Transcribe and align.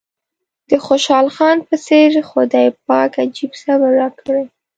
د 0.69 0.71
خوشحال 0.85 1.27
خان 1.35 1.57
په 1.67 1.75
څېر 1.85 2.11
خدای 2.29 2.67
پاک 2.87 3.11
عجيب 3.23 3.51
صبر 3.63 3.89
راکړی. 4.01 4.43